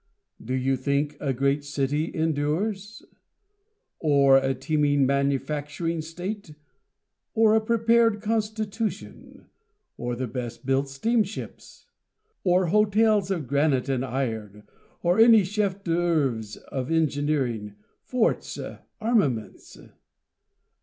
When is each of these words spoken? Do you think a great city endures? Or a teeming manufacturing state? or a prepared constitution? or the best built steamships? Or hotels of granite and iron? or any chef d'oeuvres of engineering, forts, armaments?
Do 0.43 0.55
you 0.55 0.77
think 0.77 1.15
a 1.19 1.31
great 1.31 1.63
city 1.63 2.11
endures? 2.15 3.05
Or 3.99 4.35
a 4.37 4.55
teeming 4.55 5.05
manufacturing 5.05 6.01
state? 6.01 6.55
or 7.35 7.53
a 7.53 7.61
prepared 7.61 8.19
constitution? 8.19 9.45
or 9.97 10.15
the 10.15 10.25
best 10.25 10.65
built 10.65 10.89
steamships? 10.89 11.85
Or 12.43 12.65
hotels 12.73 13.29
of 13.29 13.45
granite 13.47 13.89
and 13.89 14.03
iron? 14.03 14.63
or 15.03 15.19
any 15.19 15.43
chef 15.43 15.83
d'oeuvres 15.83 16.57
of 16.57 16.89
engineering, 16.89 17.75
forts, 18.03 18.57
armaments? 18.99 19.77